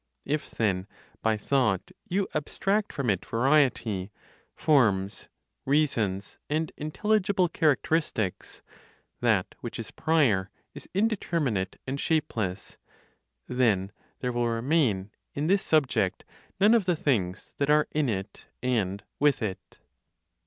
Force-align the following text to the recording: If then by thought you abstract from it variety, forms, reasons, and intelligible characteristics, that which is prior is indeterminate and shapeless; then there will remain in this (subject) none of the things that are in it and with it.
If 0.25 0.49
then 0.49 0.87
by 1.21 1.37
thought 1.37 1.91
you 2.09 2.27
abstract 2.33 2.91
from 2.91 3.07
it 3.11 3.23
variety, 3.23 4.11
forms, 4.55 5.27
reasons, 5.63 6.39
and 6.49 6.71
intelligible 6.75 7.47
characteristics, 7.47 8.63
that 9.19 9.53
which 9.59 9.77
is 9.77 9.91
prior 9.91 10.49
is 10.73 10.89
indeterminate 10.95 11.79
and 11.85 11.99
shapeless; 11.99 12.77
then 13.47 13.91
there 14.21 14.31
will 14.31 14.47
remain 14.49 15.11
in 15.35 15.45
this 15.45 15.61
(subject) 15.61 16.23
none 16.59 16.73
of 16.73 16.85
the 16.85 16.95
things 16.95 17.51
that 17.59 17.69
are 17.69 17.87
in 17.91 18.09
it 18.09 18.45
and 18.63 19.03
with 19.19 19.43
it. 19.43 19.77